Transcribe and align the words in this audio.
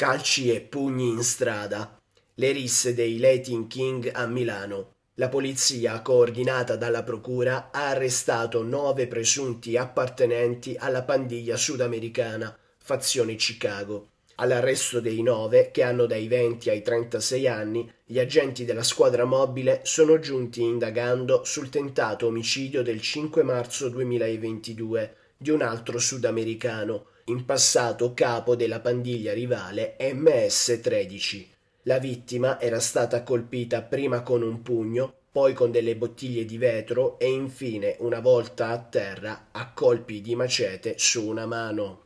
Calci 0.00 0.50
e 0.50 0.62
pugni 0.62 1.10
in 1.10 1.22
strada. 1.22 2.00
Le 2.36 2.52
risse 2.52 2.94
dei 2.94 3.18
Latin 3.18 3.66
King 3.66 4.10
a 4.10 4.24
Milano. 4.24 4.94
La 5.16 5.28
polizia, 5.28 6.00
coordinata 6.00 6.76
dalla 6.76 7.02
procura, 7.02 7.68
ha 7.70 7.88
arrestato 7.88 8.62
nove 8.62 9.06
presunti 9.08 9.76
appartenenti 9.76 10.74
alla 10.78 11.02
pandiglia 11.02 11.58
sudamericana, 11.58 12.58
fazione 12.78 13.34
Chicago. 13.34 14.12
All'arresto 14.36 15.00
dei 15.00 15.20
nove, 15.20 15.70
che 15.70 15.82
hanno 15.82 16.06
dai 16.06 16.28
20 16.28 16.70
ai 16.70 16.80
36 16.80 17.46
anni, 17.46 17.92
gli 18.02 18.18
agenti 18.18 18.64
della 18.64 18.82
squadra 18.82 19.26
mobile 19.26 19.82
sono 19.84 20.18
giunti 20.18 20.62
indagando 20.62 21.44
sul 21.44 21.68
tentato 21.68 22.26
omicidio 22.26 22.82
del 22.82 23.02
5 23.02 23.42
marzo 23.42 23.90
2022 23.90 25.16
di 25.36 25.50
un 25.50 25.60
altro 25.60 25.98
sudamericano, 25.98 27.08
in 27.30 27.44
passato 27.44 28.12
capo 28.12 28.56
della 28.56 28.80
pandiglia 28.80 29.32
rivale 29.32 29.96
MS-13. 30.00 31.46
La 31.84 31.98
vittima 31.98 32.60
era 32.60 32.80
stata 32.80 33.22
colpita 33.22 33.82
prima 33.82 34.22
con 34.22 34.42
un 34.42 34.60
pugno, 34.62 35.14
poi 35.30 35.52
con 35.54 35.70
delle 35.70 35.96
bottiglie 35.96 36.44
di 36.44 36.58
vetro 36.58 37.18
e 37.18 37.30
infine, 37.30 37.96
una 38.00 38.20
volta 38.20 38.70
a 38.70 38.78
terra, 38.78 39.46
a 39.52 39.72
colpi 39.72 40.20
di 40.20 40.34
macete 40.34 40.94
su 40.98 41.24
una 41.26 41.46
mano. 41.46 42.02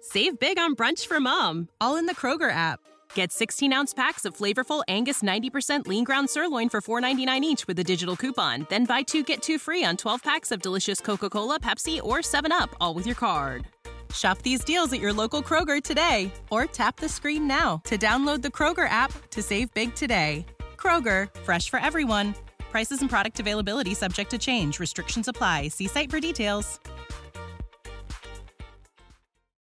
Save 0.00 0.36
big 0.38 0.58
on 0.58 0.74
brunch 0.74 1.06
for 1.06 1.20
mom, 1.20 1.68
all 1.78 1.96
in 1.96 2.06
the 2.06 2.14
Kroger 2.14 2.50
app. 2.50 2.80
Get 3.14 3.32
16 3.32 3.72
ounce 3.72 3.94
packs 3.94 4.24
of 4.24 4.34
flavorful 4.36 4.82
Angus 4.88 5.22
90% 5.22 5.86
lean 5.86 6.04
ground 6.04 6.28
sirloin 6.28 6.68
for 6.68 6.80
$4.99 6.80 7.40
each 7.42 7.66
with 7.66 7.78
a 7.78 7.84
digital 7.84 8.16
coupon. 8.16 8.66
Then 8.68 8.86
buy 8.86 9.02
two 9.02 9.22
get 9.22 9.40
two 9.40 9.58
free 9.58 9.84
on 9.84 9.96
12 9.96 10.22
packs 10.22 10.50
of 10.50 10.60
delicious 10.60 11.00
Coca 11.00 11.30
Cola, 11.30 11.60
Pepsi, 11.60 12.00
or 12.02 12.18
7UP, 12.18 12.70
all 12.80 12.94
with 12.94 13.06
your 13.06 13.14
card. 13.14 13.66
Shop 14.14 14.40
these 14.42 14.62
deals 14.64 14.92
at 14.92 15.00
your 15.00 15.12
local 15.12 15.42
Kroger 15.42 15.82
today 15.82 16.32
or 16.50 16.66
tap 16.66 16.96
the 16.96 17.08
screen 17.08 17.46
now 17.46 17.80
to 17.84 17.98
download 17.98 18.42
the 18.42 18.48
Kroger 18.48 18.88
app 18.88 19.12
to 19.30 19.42
save 19.42 19.72
big 19.74 19.94
today. 19.94 20.46
Kroger, 20.76 21.34
fresh 21.42 21.68
for 21.68 21.80
everyone. 21.80 22.34
Prices 22.70 23.00
and 23.00 23.10
product 23.10 23.40
availability 23.40 23.94
subject 23.94 24.30
to 24.30 24.38
change. 24.38 24.78
Restrictions 24.78 25.28
apply. 25.28 25.68
See 25.68 25.88
site 25.88 26.10
for 26.10 26.20
details. 26.20 26.78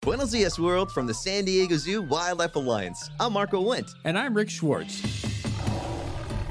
Buenos 0.01 0.31
dias, 0.31 0.57
world, 0.57 0.89
from 0.89 1.05
the 1.05 1.13
San 1.13 1.43
Diego 1.43 1.75
Zoo 1.75 2.01
Wildlife 2.01 2.55
Alliance. 2.55 3.09
I'm 3.19 3.33
Marco 3.33 3.61
Wendt. 3.61 3.89
And 4.05 4.17
I'm 4.17 4.33
Rick 4.33 4.49
Schwartz. 4.49 5.01